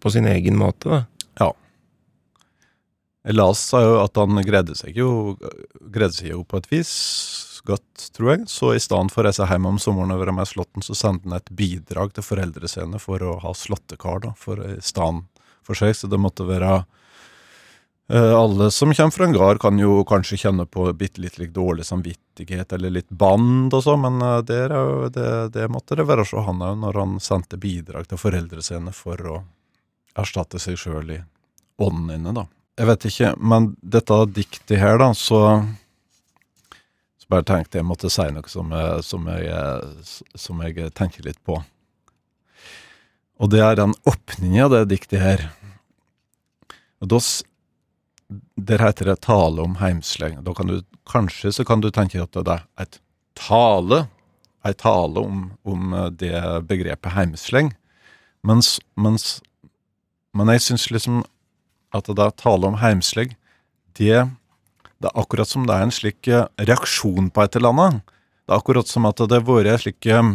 på 0.03 0.11
sin 0.13 0.27
egen 0.29 0.57
måte, 0.59 0.89
da. 0.91 1.03
Ja. 1.39 1.51
Elias 3.25 3.63
sa 3.71 3.81
jo 3.81 3.95
at 4.03 4.19
han 4.19 4.37
greide 4.45 4.75
seg 4.77 4.99
jo, 4.99 5.35
greide 5.79 6.13
seg 6.13 6.29
jo 6.35 6.43
på 6.45 6.59
et 6.61 6.67
vis 6.69 6.91
godt, 7.65 8.09
tror 8.13 8.35
jeg. 8.35 8.43
Så 8.51 8.73
i 8.75 8.81
stedet 8.83 9.13
for 9.13 9.23
å 9.23 9.29
reise 9.29 9.47
hjem 9.49 9.69
om 9.71 9.79
sommeren 9.81 10.13
og 10.13 10.21
være 10.21 10.35
med 10.37 10.45
i 10.45 10.51
Slåtten, 10.51 10.85
så 10.85 10.93
sendte 10.97 11.29
han 11.29 11.39
et 11.39 11.49
bidrag 11.57 12.13
til 12.13 12.25
foreldre 12.27 12.69
sine 12.69 13.01
for 13.01 13.23
å 13.25 13.39
ha 13.41 13.55
slåttekar, 13.57 14.21
da, 14.27 14.35
for 14.37 14.61
i 14.61 14.77
stedet 14.85 15.25
for 15.65 15.79
seg. 15.79 15.95
Så 15.97 16.11
det 16.11 16.21
måtte 16.21 16.45
være 16.45 16.83
Alle 18.07 18.67
som 18.71 18.91
kommer 18.93 19.11
fra 19.11 19.25
en 19.25 19.33
gard, 19.33 19.57
kan 19.63 19.79
jo 19.81 20.03
kanskje 20.05 20.37
kjenne 20.37 20.67
på 20.69 20.83
bitte 20.93 21.21
litt 21.23 21.39
litt 21.41 21.53
dårlig 21.55 21.87
samvittighet 21.87 22.73
eller 22.77 22.91
litt 22.93 23.09
band 23.09 23.73
og 23.73 23.81
sånn, 23.81 24.03
men 24.03 24.21
eh, 24.21 24.41
det, 24.45 24.59
det, 25.15 25.29
det 25.55 25.65
måtte 25.73 25.97
det 25.97 26.05
være 26.05 26.25
så 26.29 26.43
han 26.45 26.61
òg, 26.61 26.75
når 26.83 26.99
han 27.01 27.15
sendte 27.23 27.57
bidrag 27.57 28.05
til 28.11 28.21
foreldrene 28.21 28.61
sine 28.65 28.93
for 28.93 29.23
å 29.31 29.39
erstatte 30.21 30.61
seg 30.61 30.77
sjøl 30.77 31.15
i 31.15 31.17
ånden 31.81 32.13
inne, 32.19 32.35
da. 32.37 32.45
Jeg 32.77 32.89
vet 32.91 33.07
ikke, 33.09 33.31
men 33.41 33.71
dette 33.81 34.19
diktet 34.35 34.77
her, 34.83 34.99
da, 35.01 35.09
så 35.17 35.41
Så 37.17 37.29
bare 37.33 37.41
tenkte 37.49 37.79
jeg 37.79 37.87
måtte 37.89 38.09
si 38.13 38.21
noe 38.29 38.45
som, 38.51 38.69
jeg- 38.69 39.01
som, 39.03 39.25
jeg, 39.33 40.19
som 40.37 40.59
jeg 40.61 40.91
tenker 40.93 41.23
litt 41.25 41.39
på. 41.43 41.55
Og 43.41 43.49
det 43.49 43.63
er 43.65 43.75
den 43.79 43.95
åpningen 44.05 44.67
av 44.67 44.69
det 44.75 44.83
diktet 44.93 45.19
her. 45.23 45.41
Og 47.01 47.09
da 47.09 47.17
Der 48.57 48.79
heter 48.79 49.05
det 49.05 49.21
'tale 49.21 49.61
om 49.61 49.75
heimsleng. 49.75 50.43
Da 50.43 50.53
kan 50.53 50.67
du, 50.67 50.81
kanskje 51.05 51.53
så 51.53 51.65
kan 51.65 51.81
du 51.81 51.91
tenke 51.91 52.21
at 52.21 52.31
det 52.31 52.47
er 52.47 52.65
et 52.79 52.99
tale, 53.35 54.07
ei 54.65 54.73
tale 54.73 55.19
om, 55.19 55.51
om 55.63 55.93
eh, 55.93 56.09
det 56.09 56.67
begrepet 56.67 57.11
heimsleng. 57.11 57.75
Mens, 58.43 58.79
mens, 58.97 59.41
men 60.33 60.47
jeg 60.47 60.61
syns 60.61 60.89
liksom 60.91 61.23
at 61.93 62.09
det 62.09 62.19
er 62.19 62.33
tale 62.37 62.67
om 62.67 62.79
heimslegg, 62.81 63.35
det, 63.97 64.27
det 64.99 65.09
er 65.09 65.21
akkurat 65.21 65.47
som 65.47 65.65
det 65.67 65.75
er 65.75 65.85
en 65.85 65.93
slik 65.93 66.27
eh, 66.27 66.47
reaksjon 66.59 67.29
på 67.31 67.45
et 67.45 67.55
eller 67.55 67.73
annet. 67.73 68.01
Det 68.45 68.53
er 68.53 68.59
akkurat 68.59 68.89
som 68.89 69.07
at 69.09 69.21
det 69.21 69.39
har 69.39 69.47
vært 69.47 69.71
en 69.71 69.83
slik 69.85 70.09
eh, 70.09 70.19
eh, 70.19 70.33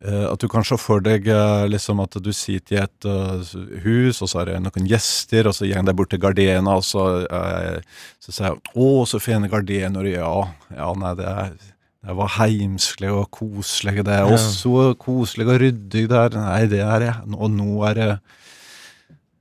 At 0.00 0.40
du 0.40 0.46
kan 0.48 0.64
se 0.64 0.78
for 0.80 1.02
deg 1.04 1.26
eh, 1.28 1.66
liksom 1.68 1.98
at 2.00 2.16
du 2.24 2.30
sitter 2.32 2.78
i 2.78 2.80
et 2.80 3.04
uh, 3.04 3.42
hus, 3.84 4.22
og 4.24 4.30
så 4.32 4.40
er 4.40 4.48
det 4.48 4.62
noen 4.64 4.86
gjester, 4.88 5.50
og 5.50 5.52
så 5.52 5.68
går 5.68 5.84
de 5.84 5.94
bort 5.98 6.08
til 6.14 6.22
gardena, 6.22 6.78
og 6.80 6.86
så, 6.88 7.04
uh, 7.28 8.06
så 8.16 8.32
sier 8.32 8.48
jeg 8.48 8.62
'Å, 8.72 8.88
så 9.04 9.20
fine 9.20 9.50
gardener', 9.52 10.08
ja. 10.08 10.32
Ja, 10.72 10.88
nei, 10.96 11.12
det 11.20 11.28
er 11.28 11.52
det 12.00 12.14
var 12.16 12.30
heimslig 12.38 13.10
og 13.12 13.26
koselig, 13.28 14.00
det 14.08 14.14
er 14.16 14.24
også 14.24 14.94
koselig 14.96 15.44
og 15.44 15.58
ryddig 15.60 16.06
der. 16.08 16.32
Nei, 16.32 16.62
det 16.64 16.80
er 16.80 17.02
det. 17.02 17.12
Og 17.36 17.50
nå 17.52 17.74
er 17.90 17.98
det 17.98 18.12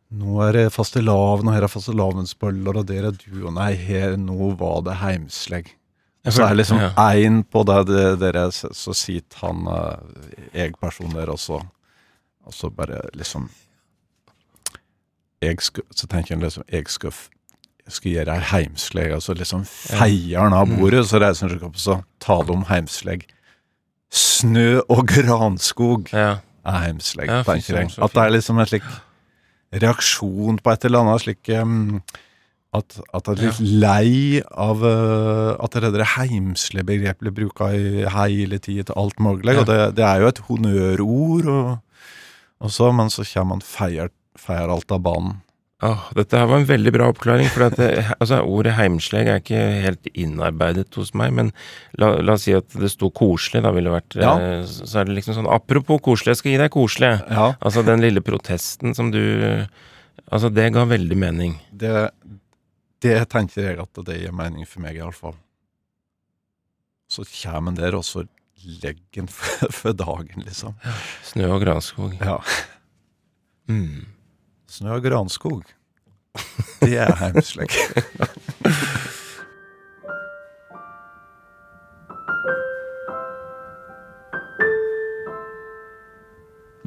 nå 0.10 0.42
er 0.42 0.56
det 0.58 0.74
fastelavn, 0.74 1.48
og 1.48 1.54
her 1.54 1.64
er 1.68 1.72
fastelavnsbøller, 1.72 2.82
og 2.82 2.88
der 2.90 3.12
er 3.12 3.16
du, 3.16 3.46
og 3.46 3.54
nei, 3.56 3.76
her, 3.78 4.18
nå 4.18 4.56
var 4.60 4.82
det 4.88 4.98
heimslegg. 5.04 5.70
Så 6.28 6.44
er 6.44 6.50
det 6.52 6.58
liksom 6.58 6.80
én 7.00 7.44
på 7.48 7.64
det, 7.66 7.78
det 7.88 8.20
dere, 8.20 8.52
så, 8.52 8.94
sier 8.94 9.24
han 9.40 9.66
eh, 9.72 9.98
jeg 10.54 10.74
person 10.82 11.10
der, 11.16 11.30
og 11.32 11.40
så, 11.40 11.62
og 12.46 12.54
så 12.54 12.70
bare 12.70 13.00
liksom 13.16 13.50
jeg 15.42 15.62
skal, 15.64 15.84
Så 15.96 16.08
tenker 16.12 16.36
han 16.36 16.44
liksom 16.44 16.64
jeg 16.72 16.88
skal, 16.92 17.14
jeg 17.86 17.94
skal 17.96 18.12
gjøre 18.12 18.36
ei 18.36 18.46
heimslegg, 18.52 19.14
og 19.16 19.22
så 19.24 19.34
liksom 19.40 19.64
feier 19.66 20.42
han 20.44 20.54
av 20.54 20.68
Mm. 20.68 20.78
bordet, 20.82 21.06
så 21.08 21.20
reiser 21.24 21.48
han 21.48 21.56
seg 21.56 21.64
opp 21.64 21.76
og 21.80 21.84
så 21.86 21.96
taler 22.20 22.52
om 22.54 22.66
heimslegg. 22.70 23.24
Snø 24.12 24.82
og 24.90 25.08
granskog 25.08 26.10
Ja. 26.14 26.40
er 26.66 26.80
heimsleg, 26.84 27.30
tenker 27.46 27.80
jeg. 27.80 27.94
At 27.98 28.14
det 28.14 28.24
er 28.26 28.30
liksom 28.36 28.60
en 28.60 28.66
slik 28.66 28.84
reaksjon 29.72 30.58
på 30.60 30.72
et 30.74 30.86
eller 30.86 31.00
annet 31.06 31.22
slik 31.22 31.50
um, 31.62 32.02
at, 32.78 33.00
at 33.18 33.30
jeg 33.32 33.38
er 33.40 33.46
litt 33.48 33.60
lei 33.82 34.42
av 34.54 34.84
uh, 34.86 35.56
at 35.58 35.74
det 35.82 35.90
der 35.96 36.06
heimslige 36.18 36.86
begrepet 36.86 37.24
blir 37.26 37.34
bruka 37.50 37.72
i 37.74 38.04
hele 38.14 38.60
tida 38.62 38.86
til 38.92 39.00
alt 39.02 39.18
mulig. 39.20 39.56
Ja. 39.56 39.64
Og 39.64 39.70
det, 39.72 39.78
det 39.98 40.06
er 40.06 40.22
jo 40.22 40.28
et 40.30 40.42
honnørord, 40.50 41.50
og, 41.50 41.70
og 42.62 42.74
så, 42.76 42.92
men 42.94 43.10
så 43.10 43.26
kommer 43.26 43.56
man 43.58 43.66
feier, 43.66 44.12
feier 44.38 44.70
alt 44.70 44.92
av 44.94 45.02
banen. 45.08 45.40
Oh, 45.82 46.10
dette 46.12 46.36
her 46.36 46.44
var 46.52 46.60
en 46.60 46.68
veldig 46.68 46.92
bra 46.92 47.06
oppklaring, 47.08 47.48
for 47.56 47.64
at 47.70 47.78
det, 47.80 47.88
altså, 48.20 48.42
ordet 48.44 48.74
heimsleg 48.76 49.30
er 49.32 49.38
ikke 49.40 49.62
helt 49.86 50.10
innarbeidet 50.12 50.92
hos 51.00 51.14
meg, 51.16 51.32
men 51.38 51.52
la, 51.98 52.10
la 52.20 52.36
oss 52.36 52.44
si 52.50 52.54
at 52.58 52.68
det 52.76 52.90
sto 52.92 53.08
koselig, 53.16 53.62
da 53.64 53.72
ville 53.72 53.88
det 53.88 53.96
vært 53.96 54.18
Ja. 54.20 54.34
eh, 54.44 54.66
Så 54.68 55.00
er 55.00 55.08
det 55.08 55.16
liksom 55.22 55.38
sånn 55.38 55.48
apropos 55.48 56.02
koselig, 56.04 56.34
jeg 56.36 56.42
skal 56.42 56.52
gi 56.52 56.60
deg 56.66 56.74
koselig. 56.76 57.14
Ja, 57.32 57.54
Altså 57.64 57.86
den 57.88 58.04
lille 58.04 58.22
protesten 58.22 58.94
som 58.94 59.10
du 59.16 59.24
Altså, 60.30 60.52
det 60.54 60.68
ga 60.76 60.84
veldig 60.86 61.16
mening. 61.18 61.56
det, 61.74 62.12
det 63.04 63.30
tenker 63.32 63.62
jeg 63.64 63.80
at 63.80 63.94
det 64.08 64.20
gir 64.20 64.34
mening 64.36 64.68
for 64.68 64.80
meg, 64.84 64.96
iallfall. 65.00 65.36
Så 67.10 67.24
kommer 67.26 67.72
en 67.72 67.80
der, 67.80 67.96
og 67.98 68.06
så 68.06 68.26
legger 68.84 69.24
en 69.24 69.28
for, 69.32 69.72
for 69.80 69.92
dagen, 69.98 70.44
liksom. 70.46 70.74
Snø 71.24 71.48
og 71.56 71.62
granskog. 71.64 72.14
Ja. 72.20 72.38
Mm. 73.70 74.06
Snø 74.70 74.90
og 74.98 75.04
granskog. 75.04 75.64
Det 76.82 76.98
er 76.98 77.16
heimsleg. 77.20 77.70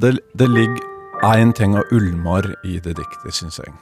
det, 0.01 0.19
det 0.39 0.49
ligger 0.49 0.83
én 1.23 1.53
ting 1.53 1.77
av 1.77 1.83
ulmar 1.91 2.55
i 2.63 2.79
det 2.79 2.95
diktet, 2.99 3.33
syns 3.33 3.59
jeg. 3.59 3.73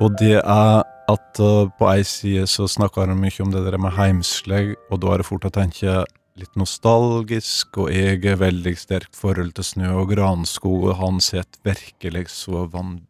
Og 0.00 0.18
det 0.20 0.36
er 0.38 0.82
at 1.08 1.40
uh, 1.40 1.68
på 1.78 1.88
ei 1.90 2.04
side 2.06 2.46
så 2.50 2.68
snakker 2.68 3.08
han 3.08 3.20
mye 3.20 3.44
om 3.44 3.52
det 3.54 3.64
der 3.66 3.78
med 3.80 3.96
heimsleg, 3.96 4.74
og 4.92 5.00
da 5.02 5.14
er 5.14 5.22
det 5.22 5.28
fort 5.28 5.46
å 5.48 5.52
tenke 5.54 6.02
litt 6.38 6.58
nostalgisk, 6.58 7.80
og 7.82 7.90
jeg 7.90 8.22
er 8.28 8.38
veldig 8.38 8.74
sterkt 8.78 9.16
forhold 9.18 9.56
til 9.56 9.66
snø 9.66 9.94
og 10.02 10.12
granskog, 10.12 10.90
og 10.90 10.98
han 11.00 11.22
setter 11.24 11.58
virkelig 11.66 12.28
så 12.34 12.66
van 12.70 13.00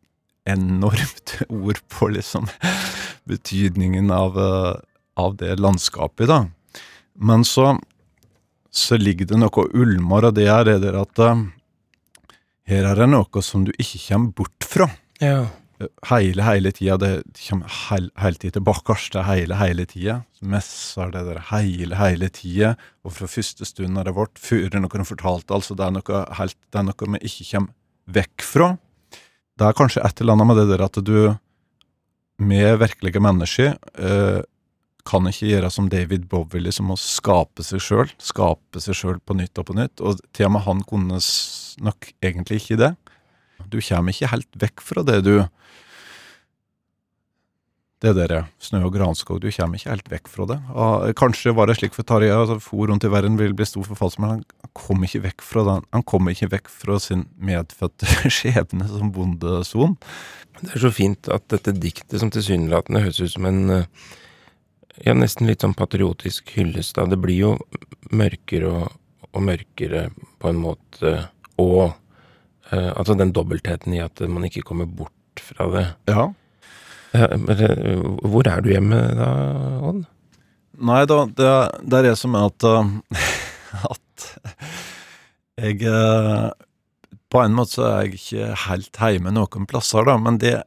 enormt 0.48 1.36
ord 1.52 1.82
på 1.92 2.12
liksom 2.14 2.48
betydningen 3.28 4.12
av, 4.14 4.38
uh, 4.38 4.78
av 5.18 5.36
det 5.42 5.58
landskapet, 5.60 6.30
da. 6.30 6.44
Men 7.18 7.44
så, 7.44 7.74
så 8.70 8.96
ligger 8.96 9.28
det 9.28 9.42
noe 9.42 9.68
ulmer 9.74 10.30
av 10.30 10.36
det 10.38 10.46
er 10.54 10.70
det 10.78 10.94
at 10.94 11.24
uh, 11.24 11.46
her 12.68 12.84
er 12.84 13.00
det 13.02 13.10
noe 13.10 13.42
som 13.44 13.64
du 13.66 13.72
ikke 13.76 14.00
kommer 14.06 14.36
bort 14.42 14.68
fra 14.68 14.92
Ja. 15.18 15.48
Hele, 16.10 16.42
hele 16.42 16.72
tida. 16.74 16.96
Det 16.98 17.12
kommer 17.38 17.70
hele, 17.88 18.10
hele 18.18 18.40
tida 18.40 18.58
tilbake. 18.58 18.96
Er 19.14 19.26
hele, 19.28 19.58
hele 19.60 19.86
tida. 19.88 20.18
Messer 20.40 21.12
det 21.14 21.24
der 21.28 21.40
hele, 21.52 21.98
hele 21.98 22.30
tida. 22.34 22.74
Og 23.06 23.14
fra 23.16 23.30
første 23.30 23.68
stund 23.68 23.98
av 23.98 24.08
det 24.08 24.16
vårt, 24.16 24.38
før 24.42 24.78
noen 24.78 25.08
fortalte, 25.08 25.54
altså 25.54 25.76
det 25.78 25.86
er 25.86 25.96
noe 25.98 26.22
helt, 26.40 26.58
det 26.68 26.80
er 26.80 26.88
noe 26.88 27.10
vi 27.14 27.22
ikke 27.30 27.48
kommer 27.52 27.74
vekk 28.18 28.46
fra. 28.46 28.70
Det 29.58 29.66
er 29.66 29.76
kanskje 29.76 30.04
et 30.06 30.22
eller 30.22 30.36
annet 30.36 30.50
med 30.50 30.60
det 30.60 30.68
der 30.70 30.86
at 30.86 31.00
du 31.04 31.18
med 32.38 32.78
virkelige 32.78 33.20
mennesker 33.22 33.74
eh, 33.98 34.40
kan 35.08 35.26
ikke 35.26 35.48
gjøre 35.48 35.70
som 35.72 35.88
David 35.90 36.26
Bowie, 36.30 36.62
liksom 36.62 36.92
å 36.92 36.98
skape 37.00 37.64
seg 37.66 37.82
sjøl. 37.82 38.10
Skape 38.22 38.82
seg 38.82 38.96
sjøl 38.98 39.18
på 39.24 39.36
nytt 39.38 39.58
og 39.58 39.70
på 39.70 39.76
nytt. 39.78 40.02
Og 40.04 40.20
til 40.36 40.48
og 40.48 40.54
med 40.54 40.64
han 40.66 40.82
kunne 40.86 41.20
nok 41.84 42.10
egentlig 42.24 42.62
ikke 42.62 42.78
det. 42.82 42.92
Du 43.66 43.80
kommer 43.82 44.14
ikke 44.14 44.30
helt 44.32 44.60
vekk 44.62 44.84
fra 44.84 45.04
det 45.06 45.22
du 45.26 45.34
Det 47.98 48.12
der 48.14 48.44
snø 48.62 48.84
og 48.86 48.92
granskog, 48.94 49.40
du 49.42 49.50
kommer 49.50 49.74
ikke 49.74 49.90
helt 49.90 50.10
vekk 50.12 50.28
fra 50.30 50.44
det. 50.46 50.58
Og 50.70 51.08
kanskje 51.18 51.50
var 51.50 51.66
det 51.66 51.80
slik 51.80 51.96
for 51.96 52.06
Tarjei 52.06 52.30
at 52.30 52.52
for 52.62 52.86
rundt 52.86 53.02
i 53.02 53.10
verden 53.10 53.34
vil 53.40 53.56
bli 53.58 53.66
stor 53.66 53.82
forfalsk, 53.88 54.20
men 54.22 54.30
han 54.30 54.44
kom 54.70 55.02
ikke 55.02 55.24
vekk 55.24 55.42
fra 55.42 55.64
den. 55.66 55.88
Han 55.96 56.04
kom 56.06 56.30
ikke 56.30 56.52
vekk 56.52 56.70
fra 56.70 57.00
sin 57.02 57.26
medfødte 57.42 58.06
skjebne 58.38 58.86
som 58.86 59.10
bondeson. 59.10 59.98
Det 60.60 60.76
er 60.76 60.84
så 60.86 60.92
fint 60.94 61.26
at 61.34 61.48
dette 61.50 61.74
diktet, 61.74 62.20
som 62.22 62.30
tilsynelatende 62.30 63.02
høres 63.02 63.18
ut 63.18 63.34
som 63.34 63.50
en 63.50 63.60
eh, 63.80 63.90
ja, 65.02 65.14
nesten 65.14 65.50
litt 65.50 65.66
sånn 65.66 65.76
patriotisk 65.78 66.54
hyllest. 66.56 66.98
Det 66.98 67.18
blir 67.18 67.38
jo 67.38 67.52
mørkere 68.14 68.70
og, 68.70 68.98
og 69.32 69.44
mørkere 69.46 70.08
på 70.38 70.50
en 70.50 70.62
måte, 70.62 71.14
og 71.58 71.98
eh, 72.72 72.90
altså 72.94 73.16
den 73.18 73.32
dobbeltheten 73.36 73.94
i 73.96 74.02
at 74.04 74.20
man 74.28 74.46
ikke 74.48 74.66
kommer 74.66 74.86
bort 74.86 75.42
fra 75.42 75.68
det. 75.72 75.86
Ja. 76.10 76.28
Uh, 77.16 78.04
hvor 78.28 78.44
er 78.50 78.60
du 78.60 78.68
hjemme 78.68 78.98
da, 79.16 79.28
Odd? 79.88 80.02
Nei 80.78 81.02
da, 81.08 81.22
det, 81.24 81.52
det 81.88 81.98
er 81.98 82.06
det 82.10 82.16
som 82.20 82.36
er 82.36 82.50
at 82.50 82.66
uh, 82.68 82.90
At 83.94 84.26
jeg 85.58 85.88
uh, 85.88 86.50
På 87.32 87.40
en 87.40 87.56
måte 87.56 87.78
så 87.78 87.86
er 87.88 88.04
jeg 88.04 88.20
ikke 88.20 88.50
helt 88.66 89.00
hjemme 89.00 89.32
noen 89.32 89.66
plasser, 89.70 90.04
da, 90.04 90.18
men 90.20 90.36
det 90.42 90.58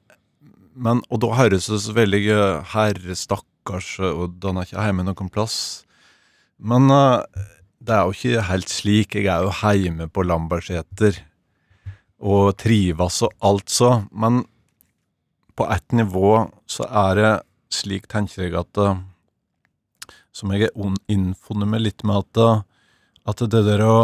men, 0.73 1.03
Og 1.13 1.21
da 1.21 1.31
høres 1.37 1.69
det 1.69 1.81
så 1.85 1.93
veldig 1.93 2.25
uh, 2.33 2.73
Herre, 2.73 3.15
stakkars, 3.15 3.93
og 4.01 4.41
han 4.41 4.57
er 4.57 4.65
ikke 4.65 4.89
hjemme 4.89 5.05
noen 5.05 5.29
plass. 5.29 5.57
Men 6.57 6.89
uh, 6.89 7.21
det 7.81 7.93
er 7.93 8.07
jo 8.07 8.15
ikke 8.17 8.47
helt 8.49 8.71
slik. 8.71 9.17
Jeg 9.19 9.29
er 9.29 9.45
jo 9.45 9.53
hjemme 9.53 10.09
på 10.09 10.25
Lambertseter 10.25 11.21
og 12.21 12.55
trives 12.61 13.21
og 13.25 13.33
alt 13.41 13.71
så, 13.73 13.91
men 14.11 14.43
på 15.57 15.67
ett 15.73 15.91
nivå 15.91 16.45
så 16.69 16.87
er 16.87 17.17
det 17.19 17.31
slik, 17.73 18.07
tenker 18.11 18.45
jeg, 18.45 18.55
at 18.57 18.81
uh, 18.81 18.97
som 20.31 20.51
jeg 20.53 20.69
er 20.69 20.97
innfunnet 21.11 21.69
med 21.69 21.83
litt 21.83 22.05
med 22.07 22.23
at, 22.23 22.41
uh, 22.41 22.63
at 23.29 23.43
det 23.51 23.63
der 23.67 23.83
å 23.85 23.95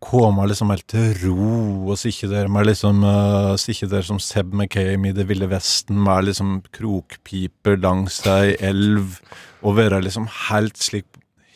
komme 0.00 0.46
liksom 0.48 0.72
helt 0.72 0.86
til 0.88 1.12
ro, 1.20 1.46
og 1.90 1.98
sitte 2.00 2.30
der 2.30 2.48
med 2.52 2.70
liksom 2.70 3.02
uh, 3.04 3.56
Sitte 3.60 3.90
der 3.90 4.04
som 4.06 4.20
Seb 4.22 4.54
McCaim 4.54 5.04
i 5.04 5.12
Det 5.12 5.26
ville 5.28 5.48
vesten 5.50 5.98
med 6.00 6.30
liksom 6.30 6.60
krokpiper 6.72 7.76
langs 7.80 8.22
ei 8.28 8.56
elv, 8.64 9.18
og 9.60 9.76
være 9.76 10.00
liksom 10.06 10.28
helt 10.48 10.80
slik 10.80 11.08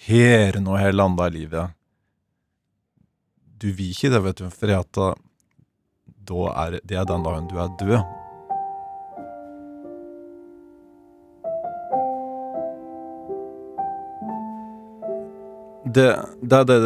her 0.04 0.58
nå 0.60 0.76
har 0.76 0.90
jeg 0.90 0.98
landa 0.98 1.30
i 1.30 1.32
livet. 1.38 1.72
Du 3.56 3.70
vil 3.72 3.94
ikke 3.94 4.10
det, 4.12 4.20
vet 4.26 4.42
du, 4.42 4.50
for 4.52 4.74
at 4.76 5.00
uh, 5.00 5.14
da 6.28 6.52
er 6.66 6.78
det 6.82 6.98
er 7.00 7.08
den 7.08 7.24
dagen 7.26 7.48
du 7.50 7.58
er 7.60 7.72
død. 7.80 7.98
det, 15.94 16.16
det, 16.40 16.58
er 16.58 16.64
det, 16.64 16.78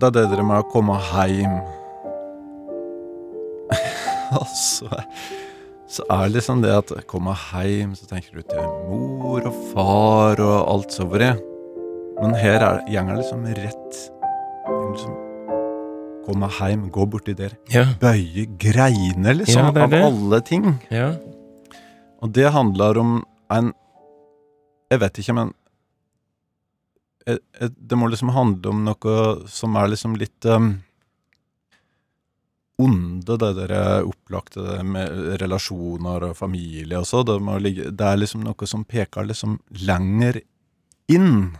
det 0.00 0.06
er 0.08 0.14
det 0.14 0.28
dere 0.30 0.44
med 0.46 0.62
å 0.62 0.68
komme 0.70 0.96
hjem. 1.28 1.58
altså 4.40 4.90
Så 5.86 6.06
er 6.10 6.24
det 6.26 6.34
liksom 6.34 6.62
det 6.64 6.72
at 6.74 6.94
komme 7.10 7.34
hjem, 7.52 7.94
så 7.98 8.08
tenker 8.10 8.40
du 8.40 8.46
til 8.48 8.64
mor 8.88 9.46
og 9.46 9.60
far 9.72 10.42
og 10.42 10.56
alt 10.72 10.96
så 10.96 11.06
over 11.06 11.22
det. 11.22 11.34
Men 12.16 12.34
her 12.40 12.64
er 12.64 12.82
gjengen 12.90 13.20
liksom 13.20 13.46
rett 13.46 14.00
liksom, 14.66 15.14
Komme 16.26 16.48
hjem, 16.50 16.88
gå 16.90 17.06
borti 17.06 17.34
der. 17.38 17.54
Ja. 17.70 17.84
Bøye 18.00 18.46
greiner, 18.58 19.36
liksom, 19.38 19.68
Ja, 19.68 19.70
det 19.72 19.90
det. 19.92 20.00
av 20.02 20.08
alle 20.10 20.40
ting. 20.42 20.72
ja. 20.90 21.14
Og 22.22 22.32
det 22.32 22.50
handler 22.52 22.98
om 22.98 23.24
en 23.52 23.72
Jeg 24.90 25.00
vet 25.00 25.18
ikke, 25.18 25.34
men 25.34 25.52
eh, 27.26 27.36
eh, 27.60 27.68
Det 27.68 27.98
må 27.98 28.08
liksom 28.08 28.30
handle 28.30 28.70
om 28.70 28.84
noe 28.86 29.46
som 29.50 29.76
er 29.76 29.88
liksom 29.92 30.16
litt 30.16 30.44
um, 30.46 30.82
onde, 32.78 33.36
det 33.40 33.52
der 33.56 33.72
eh, 33.72 34.06
opplagte 34.06 34.62
det 34.62 34.84
med 34.84 35.38
relasjoner 35.40 36.30
og 36.30 36.36
familie 36.36 36.98
og 37.00 37.06
så. 37.08 37.22
Det, 37.24 37.38
ligge, 37.62 37.90
det 37.90 38.06
er 38.06 38.16
liksom 38.20 38.44
noe 38.44 38.66
som 38.68 38.84
peker 38.84 39.26
liksom 39.26 39.58
lenger 39.86 40.40
inn. 41.08 41.56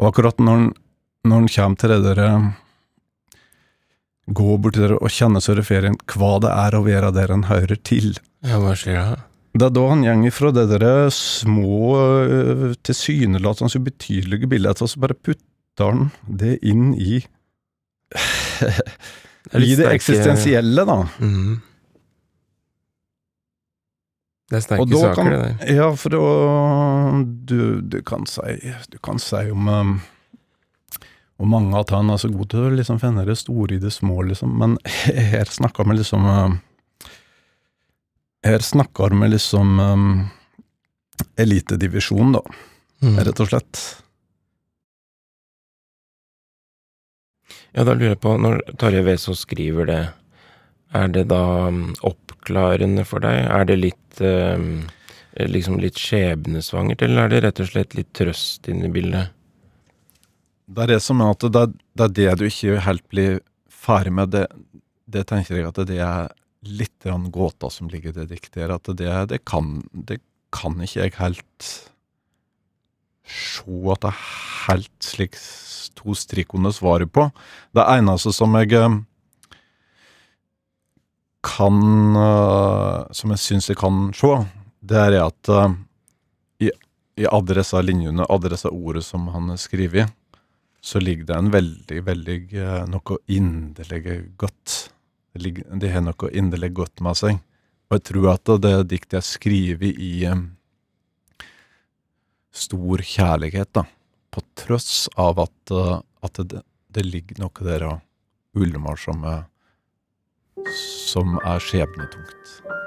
Og 0.00 0.08
akkurat 0.10 0.38
når 0.42 0.58
han, 0.58 0.72
når 1.22 1.42
han 1.42 1.48
kommer 1.54 1.80
til 1.80 1.92
det 1.94 2.02
der 2.06 2.22
eh, 2.26 2.50
Gå 4.32 4.54
til 4.70 4.84
der 4.84 4.94
og 4.96 5.10
kjenne 5.10 5.40
seg 5.42 5.58
ferien 5.66 5.96
hva 6.14 6.36
det 6.42 6.50
er 6.54 6.76
å 6.78 6.84
være 6.86 7.10
der 7.14 7.32
han 7.34 7.48
hører 7.48 7.78
til. 7.82 8.14
ja 8.46 8.60
hva 8.62 8.74
sier 8.78 9.00
han? 9.02 9.24
Det 9.52 9.66
er 9.66 9.74
da 9.74 9.82
han 9.90 10.04
går 10.06 10.32
fra 10.32 10.52
det 10.54 10.62
der 10.70 11.10
små, 11.12 11.98
øh, 12.24 12.70
tilsynelatende 12.86 13.82
ubetydelige 13.82 14.48
bildet, 14.48 14.80
og 14.80 14.88
så 14.88 15.02
bare 15.02 15.18
putter 15.18 15.90
han 15.90 16.06
det 16.24 16.54
inn 16.62 16.94
i 16.94 17.20
Det 19.52 19.58
I 19.58 19.74
det 19.74 19.90
eksistensielle, 19.90 20.84
da. 20.86 21.02
Mhm. 21.18 21.60
Det 24.52 24.58
er 24.58 24.64
sterke 24.66 25.00
saker, 25.00 25.14
kan, 25.16 25.30
det 25.32 25.40
der. 25.42 25.74
ja, 25.74 25.86
for 25.96 26.12
da 26.12 26.22
du, 27.48 27.80
du 27.80 28.02
kan 28.04 28.26
si 28.28 28.72
Du 28.92 28.98
kan 29.02 29.18
si 29.18 29.48
om 29.50 29.68
um, 29.68 29.94
Og 31.42 31.48
mange 31.50 31.74
av 31.74 31.90
han 31.90 32.10
er 32.14 32.20
så 32.22 32.30
gode 32.30 32.52
til 32.52 32.68
å 32.68 32.74
liksom 32.76 33.00
finne 33.02 33.24
det 33.26 33.34
store 33.40 33.74
i 33.74 33.80
det 33.82 33.90
små, 33.90 34.20
liksom. 34.28 34.52
Men 34.60 34.76
her 35.34 35.50
snakker 35.50 35.88
vi 35.90 35.98
liksom 35.98 36.28
eh, 36.30 36.54
Her 38.46 38.62
snakker 38.62 39.14
vi 39.18 39.28
liksom 39.32 39.80
um, 39.80 40.06
elitedivisjon, 41.38 42.38
da, 42.38 42.44
Mm. 43.02 43.16
rett 43.26 43.40
og 43.42 43.48
slett. 43.50 43.78
Ja, 47.74 47.82
da 47.82 47.96
lurer 47.96 48.12
jeg 48.12 48.20
på, 48.22 48.36
når 48.38 48.60
Tarjei 48.78 49.02
Vesaas 49.02 49.42
skriver 49.42 49.88
det, 49.88 50.00
er 50.94 51.08
det 51.10 51.24
da 51.32 51.40
mm, 51.74 51.96
oppklarende 52.06 53.02
for 53.08 53.24
deg? 53.24 53.40
Er 53.48 53.66
det 53.66 53.78
litt 53.80 54.22
um, 54.22 54.84
liksom 55.34 55.80
litt 55.82 55.98
skjebnesvangert, 55.98 57.02
eller 57.02 57.24
er 57.24 57.32
det 57.34 57.42
rett 57.48 57.62
og 57.64 57.72
slett 57.72 57.96
litt 57.98 58.12
trøst 58.14 58.70
inne 58.70 58.86
i 58.86 58.94
bildet? 58.94 59.34
Det 60.66 60.84
er 60.84 60.94
det 60.94 61.00
som 61.02 61.20
er 61.20 61.32
at 61.34 61.46
det, 61.52 61.64
det 61.98 62.04
er 62.04 62.14
det 62.18 62.36
du 62.38 62.44
ikke 62.46 62.82
helt 62.86 63.04
blir 63.12 63.40
ferdig 63.68 64.12
med. 64.14 64.32
Det, 64.34 64.46
det 65.10 65.26
tenker 65.30 65.58
jeg 65.58 65.68
at 65.68 65.80
det 65.88 65.98
er 66.00 66.30
litt 66.62 67.08
gåta 67.34 67.70
som 67.70 67.88
ligger 67.90 68.12
i 68.12 68.20
det 68.20 68.28
diktet. 68.30 68.70
At 68.70 68.86
det, 68.96 69.10
det, 69.32 69.42
kan, 69.44 69.80
det 69.92 70.20
kan 70.54 70.78
ikke 70.80 71.06
jeg 71.06 71.16
helt 71.18 71.72
se 73.26 73.78
at 73.92 74.02
det 74.02 74.10
er 74.12 74.22
helt 74.66 75.04
slik 75.04 75.38
to 75.98 76.14
strikk 76.16 76.54
svarer 76.72 77.06
på. 77.06 77.30
Det 77.74 77.84
eneste 77.84 78.32
som 78.32 78.54
jeg 78.58 78.72
eh, 78.72 79.00
kan 81.42 82.16
eh, 82.16 83.12
Som 83.12 83.30
jeg 83.34 83.38
syns 83.38 83.68
jeg 83.68 83.76
kan 83.76 84.12
se, 84.14 84.46
det 84.80 84.98
er 84.98 85.18
at 85.26 85.48
eh, 85.48 85.74
i, 86.66 86.70
i 87.18 87.26
alle 87.26 87.58
disse 87.58 87.82
linjene, 87.82 88.26
alle 88.28 88.48
disse 88.52 88.70
ordene 88.70 89.02
som 89.02 89.28
han 89.28 89.50
har 89.50 89.60
skrevet, 89.60 90.10
så 90.82 91.00
ligger 91.00 91.28
det 91.28 91.36
en 91.38 91.50
veldig, 91.52 92.00
veldig 92.08 92.38
eh, 92.58 92.80
noe 92.90 93.18
inderlig 93.30 94.16
godt. 94.40 94.74
Det 95.32 95.90
har 95.92 96.02
noe 96.02 96.30
inderlig 96.34 96.72
godt 96.74 97.02
med 97.06 97.18
seg. 97.20 97.38
Og 97.88 97.98
jeg 97.98 98.04
tror 98.08 98.28
at 98.32 98.52
det 98.64 98.74
diktet 98.90 99.20
er 99.20 99.26
skrevet 99.26 100.00
i 100.00 100.26
um, 100.26 100.48
stor 102.50 103.04
kjærlighet, 103.04 103.70
da. 103.78 103.86
På 104.32 104.42
tross 104.58 105.06
av 105.20 105.44
at, 105.46 105.74
eh, 105.76 105.98
at 106.26 106.42
det, 106.50 106.64
det 106.90 107.06
ligger 107.06 107.44
noe 107.44 107.68
der 107.70 107.86
og 107.86 108.58
ulmer 108.58 108.98
som, 109.00 109.22
som 110.66 111.38
er 111.46 111.62
skjebnetungt. 111.62 112.81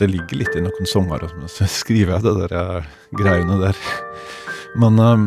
Det 0.00 0.08
ligger 0.08 0.38
litt 0.40 0.54
i 0.56 0.62
noen 0.64 0.88
sanger 0.88 1.26
som 1.28 1.66
skriver, 1.80 2.22
det 2.24 2.34
der 2.50 2.86
greiene 3.18 3.58
der. 3.60 3.80
Men 4.80 4.98
um, 5.00 5.26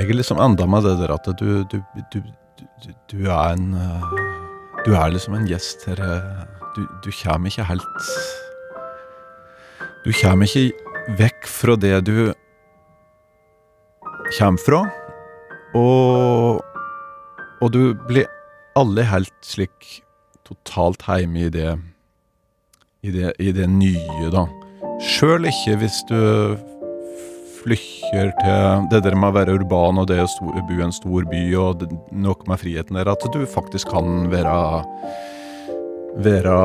jeg 0.00 0.08
er 0.08 0.16
liksom 0.16 0.40
enda 0.42 0.66
med 0.70 0.86
det 0.86 0.96
der 1.02 1.12
at 1.14 1.26
du, 1.40 1.48
du, 1.70 1.80
du, 2.12 2.20
du, 2.22 2.92
du 3.12 3.18
er 3.28 3.52
en 3.52 3.74
eh, 3.76 4.06
Du 4.86 4.94
er 4.96 5.10
liksom 5.12 5.34
en 5.36 5.44
gjest 5.50 5.84
her. 5.90 6.00
eh, 6.00 6.46
Du, 6.76 6.86
du 7.04 7.10
kommer 7.12 7.50
ikke 7.50 7.66
helt 7.68 8.06
Du 10.06 10.12
kommer 10.16 10.46
ikke 10.48 10.72
vekk 11.18 11.46
fra 11.50 11.74
det 11.76 11.96
du 12.06 12.32
kommer 14.38 14.62
fra. 14.62 14.80
Og, 15.74 16.62
og 17.60 17.72
du 17.74 17.92
blir 18.08 18.28
alle 18.78 19.04
helt 19.10 19.34
slik 19.44 20.00
totalt 20.46 21.02
hjemme 21.10 21.48
i 21.48 21.50
det 21.52 21.74
i 23.02 23.10
det, 23.14 23.32
i 23.40 23.52
det 23.52 23.68
nye, 23.70 24.30
da. 24.32 24.46
Sjøl 25.00 25.48
ikke 25.48 25.78
hvis 25.80 26.02
du 26.10 26.20
flykker 27.60 28.32
til 28.40 28.86
det 28.92 29.02
der 29.04 29.16
med 29.16 29.32
å 29.32 29.36
være 29.36 29.56
urban 29.58 30.00
og 30.00 30.08
det 30.08 30.20
å 30.22 30.28
bo 30.68 30.78
i 30.78 30.84
en 30.84 30.94
stor 30.96 31.26
by 31.28 31.42
og 31.60 31.84
noe 32.12 32.48
med 32.48 32.60
friheten 32.60 32.96
der, 32.96 33.10
at 33.12 33.24
du 33.32 33.44
faktisk 33.48 33.92
kan 33.92 34.28
være 34.32 34.56
være 36.20 36.56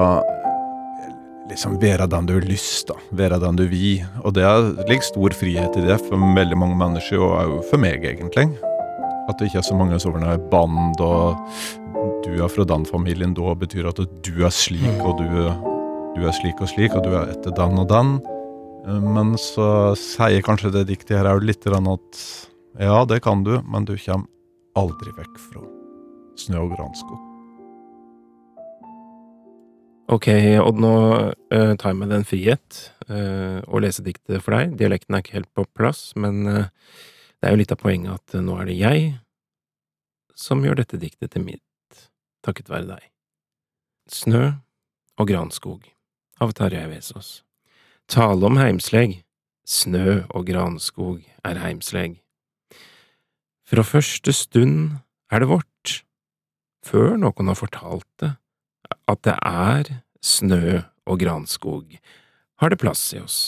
liksom 1.49 1.75
være 1.79 2.07
den 2.09 2.25
du 2.25 2.33
har 2.33 2.47
lyst, 2.49 2.87
da. 2.89 2.95
Være 3.13 3.37
den 3.43 3.59
du 3.59 3.67
vil. 3.69 4.01
Og 4.23 4.33
det 4.33 4.43
er- 4.43 4.73
ligger 4.87 5.05
stor 5.05 5.29
frihet 5.29 5.77
i 5.77 5.85
det 5.85 5.99
for 6.01 6.17
veldig 6.17 6.57
mange 6.57 6.75
mennesker, 6.75 7.19
og 7.19 7.45
òg 7.45 7.69
for 7.69 7.77
meg, 7.77 8.03
egentlig. 8.03 8.49
At 9.29 9.37
det 9.37 9.47
ikke 9.51 9.59
er 9.59 9.69
så 9.69 9.77
mange 9.77 9.99
sånne 9.99 10.49
band, 10.49 10.99
og 10.99 11.37
du 12.23 12.43
er 12.43 12.47
fra 12.47 12.65
den 12.65 12.85
familien, 12.85 13.33
da 13.33 13.53
betyr 13.53 13.87
at 13.87 13.95
du 14.23 14.43
er 14.43 14.49
slik, 14.49 15.05
og 15.05 15.17
du, 15.19 15.74
du 16.15 16.23
er 16.23 16.35
slik 16.35 16.61
og 16.63 16.69
slik, 16.71 16.93
og 16.95 17.03
du 17.03 17.11
er 17.17 17.33
etter 17.33 17.53
den 17.55 17.79
og 17.81 17.89
den. 17.91 18.15
Eh, 18.87 19.01
Men 19.03 19.35
så 19.39 19.95
sier 19.99 20.43
kanskje 20.45 20.71
det 20.71 20.87
diktet 20.87 21.17
her 21.19 21.27
òg 21.33 21.43
litt 21.43 21.65
at 21.67 22.19
ja, 22.79 23.05
det 23.05 23.21
kan 23.23 23.43
du, 23.43 23.61
men 23.63 23.85
du 23.85 23.95
kommer 23.97 24.27
aldri 24.75 25.11
vekk 25.15 25.39
fra 25.39 25.63
snø 26.39 26.59
og 26.65 26.75
granskog. 26.75 27.21
Ok, 30.11 30.27
Odd, 30.61 30.79
nå 30.79 30.93
eh, 31.51 31.73
tar 31.79 31.91
jeg 31.91 31.97
meg 31.97 32.11
den 32.11 32.27
frihet 32.27 32.81
eh, 33.09 33.59
å 33.65 33.79
lese 33.81 34.03
diktet 34.05 34.43
for 34.43 34.53
deg. 34.53 34.75
Dialekten 34.77 35.15
er 35.15 35.23
ikke 35.23 35.39
helt 35.39 35.53
på 35.55 35.65
plass, 35.73 36.11
men 36.15 36.43
det 36.45 37.47
er 37.47 37.55
jo 37.55 37.61
litt 37.63 37.73
av 37.73 37.81
poenget 37.81 38.19
at 38.19 38.37
nå 38.43 38.59
er 38.59 38.69
det 38.69 38.77
jeg 38.77 39.07
som 40.35 40.63
gjør 40.63 40.83
dette 40.83 40.99
diktet 40.99 41.31
til 41.33 41.47
mitt, 41.47 42.05
takket 42.45 42.69
være 42.69 42.91
deg. 42.91 43.11
Snø 44.11 44.45
og 45.15 45.31
granskog 45.31 45.94
av 46.41 46.53
Tarjei 46.57 46.87
Vesaas. 46.91 47.41
Tale 48.11 48.45
om 48.45 48.59
heimsleg. 48.59 49.21
Snø 49.65 50.25
og 50.29 50.45
granskog 50.45 51.23
er 51.45 51.59
heimsleg. 51.63 52.19
Fra 53.65 53.81
første 53.81 54.33
stund 54.35 54.99
er 55.33 55.41
det 55.41 55.49
vårt, 55.49 55.93
før 56.85 57.15
noen 57.17 57.49
har 57.49 57.57
fortalt 57.57 58.05
det 58.21 58.35
at 59.09 59.21
det 59.25 59.35
er 59.41 59.89
snø 60.21 60.81
og 61.05 61.19
granskog, 61.21 61.97
har 62.61 62.69
det 62.69 62.79
plass 62.81 63.01
i 63.13 63.21
oss. 63.21 63.39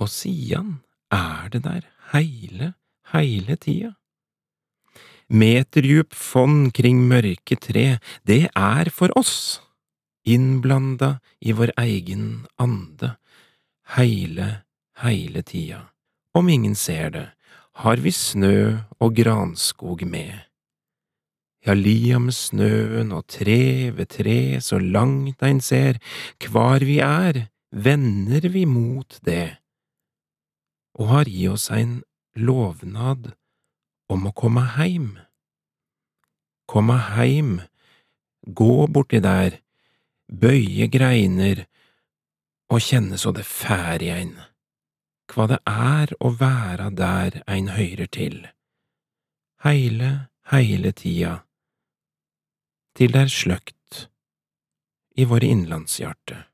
Og 0.00 0.08
sian 0.12 0.80
er 1.12 1.48
det 1.52 1.64
der 1.64 1.88
heile, 2.12 2.74
heile 3.12 3.56
tida. 3.60 3.94
Meterdjup 5.30 6.16
fond 6.16 6.72
kring 6.74 7.04
mørke 7.08 7.56
tre, 7.56 8.00
det 8.26 8.48
er 8.56 8.90
for 8.90 9.12
oss, 9.18 9.60
innblanda 10.24 11.18
i 11.40 11.52
vår 11.52 11.72
egen 11.80 12.46
ande, 12.56 13.16
heile, 13.96 14.62
heile 15.02 15.42
tida. 15.42 15.88
Om 16.34 16.48
ingen 16.48 16.74
ser 16.74 17.10
det, 17.10 17.28
har 17.82 17.96
vi 17.96 18.12
snø 18.12 18.78
og 19.00 19.14
granskog 19.16 20.04
med. 20.06 20.46
Ja, 21.66 21.74
lia 21.76 22.18
med 22.18 22.34
snøen 22.34 23.12
og 23.12 23.26
tre 23.28 23.90
ved 23.92 24.08
tre 24.14 24.60
så 24.64 24.78
langt 24.80 25.42
ein 25.44 25.60
ser, 25.60 25.98
kvar 26.40 26.80
vi 26.80 27.00
er, 27.04 27.50
vender 27.70 28.48
vi 28.48 28.64
mot 28.64 29.18
det, 29.24 29.60
og 30.96 31.12
har 31.12 31.28
i 31.28 31.46
oss 31.48 31.68
ein 31.70 32.00
lovnad 32.34 33.32
om 34.10 34.26
å 34.26 34.32
komme 34.36 34.64
heim. 34.76 35.18
Komme 36.66 36.96
heim, 37.14 37.60
gå 38.44 38.86
borti 38.88 39.20
der, 39.22 39.60
bøye 40.30 40.86
greiner 40.86 41.64
og 42.70 42.82
kjenne 42.86 43.18
så 43.18 43.32
det 43.34 43.44
fær 43.48 44.02
i 44.02 44.10
ein, 44.14 44.36
kva 45.30 45.46
det 45.50 45.60
er 45.66 46.14
å 46.22 46.32
være 46.38 46.90
der 46.94 47.40
ein 47.50 47.72
høyrer 47.74 48.10
til. 48.14 48.38
Heile, 49.66 50.30
heile 50.50 50.92
tida 50.96 51.40
til 52.96 53.12
det 53.14 53.26
er 53.26 53.32
sløkt 53.32 54.06
i 55.18 55.26
våre 55.28 55.50
innlandshjerte. 55.50 56.49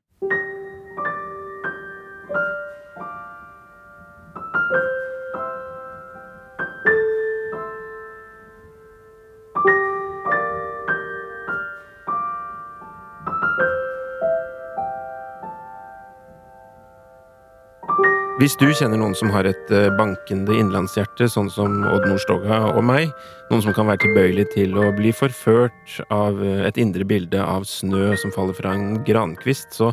Hvis 18.37 18.53
du 18.53 18.67
kjenner 18.69 18.99
noen 19.01 19.15
som 19.17 19.31
har 19.33 19.47
et 19.49 19.71
eh, 19.73 19.87
bankende 19.97 20.53
innlandshjerte, 20.53 21.25
sånn 21.25 21.47
som 21.49 21.79
Odd 21.89 22.03
Nordstoga 22.05 22.59
og 22.69 22.83
meg, 22.85 23.09
noen 23.49 23.63
som 23.65 23.73
kan 23.73 23.87
være 23.89 24.03
tilbøyelig 24.03 24.43
til 24.51 24.75
å 24.77 24.91
bli 24.93 25.09
forført 25.09 25.95
av 26.13 26.37
eh, 26.45 26.59
et 26.67 26.77
indre 26.77 27.01
bilde 27.09 27.41
av 27.41 27.63
snø 27.65 28.11
som 28.21 28.29
faller 28.35 28.53
fra 28.53 28.75
en 28.77 28.99
grankvist, 29.07 29.73
så 29.73 29.87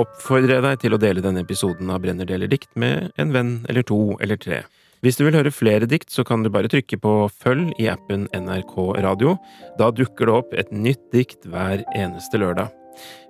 oppfordrer 0.00 0.54
jeg 0.54 0.64
deg 0.64 0.78
til 0.80 0.96
å 0.96 0.98
dele 1.02 1.24
denne 1.26 1.42
episoden 1.44 1.92
av 1.92 2.00
Brenner 2.00 2.24
deler 2.30 2.48
dikt 2.48 2.70
med 2.72 3.10
en 3.20 3.34
venn 3.34 3.50
eller 3.68 3.84
to 3.84 3.98
eller 4.24 4.40
tre. 4.40 4.62
Hvis 5.04 5.20
du 5.20 5.26
vil 5.26 5.36
høre 5.36 5.52
flere 5.52 5.88
dikt, 5.90 6.08
så 6.08 6.24
kan 6.24 6.40
du 6.40 6.48
bare 6.54 6.70
trykke 6.72 6.96
på 7.04 7.12
følg 7.42 7.74
i 7.76 7.90
appen 7.92 8.30
NRK 8.32 8.78
Radio. 9.04 9.34
Da 9.76 9.90
dukker 9.92 10.30
det 10.30 10.38
opp 10.38 10.56
et 10.56 10.72
nytt 10.72 11.02
dikt 11.12 11.44
hver 11.52 11.84
eneste 11.92 12.40
lørdag. 12.40 12.72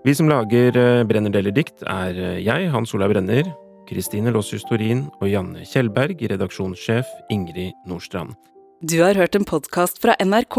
Vi 0.07 0.15
som 0.15 0.31
lager 0.31 0.79
eh, 0.79 1.03
Brenner 1.11 1.35
deler 1.35 1.59
dikt, 1.59 1.83
er 1.83 2.39
jeg, 2.39 2.71
Hans 2.71 2.95
Olav 2.95 3.11
Brenner, 3.17 3.51
Kristine 3.91 4.31
Lossius 4.31 4.63
Torin 4.69 5.09
og 5.19 5.27
Janne 5.27 5.65
Kjellberg, 5.67 6.21
redaksjonssjef 6.31 7.09
Ingrid 7.35 7.75
Nordstrand. 7.91 8.37
Du 8.87 9.01
har 9.03 9.19
hørt 9.19 9.35
en 9.35 9.45
podkast 9.45 9.99
fra 10.01 10.15
NRK. 10.23 10.59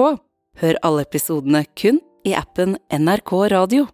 Hør 0.59 0.79
alle 0.83 1.05
episodene 1.07 1.63
kun 1.79 2.01
i 2.27 2.35
appen 2.35 2.75
NRK 2.91 3.31
Radio. 3.55 3.87